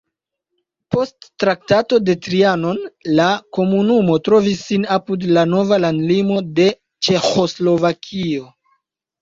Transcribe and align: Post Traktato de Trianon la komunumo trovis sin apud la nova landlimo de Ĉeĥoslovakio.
Post 0.93 1.27
Traktato 1.43 1.99
de 2.05 2.15
Trianon 2.27 2.79
la 3.19 3.27
komunumo 3.59 4.15
trovis 4.29 4.65
sin 4.71 4.89
apud 4.97 5.29
la 5.39 5.45
nova 5.53 5.79
landlimo 5.85 6.41
de 6.61 6.67
Ĉeĥoslovakio. 7.09 8.51